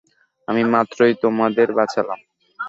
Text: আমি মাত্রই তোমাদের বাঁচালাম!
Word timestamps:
আমি 0.47 0.61
মাত্রই 0.73 1.13
তোমাদের 1.23 1.67
বাঁচালাম! 1.77 2.19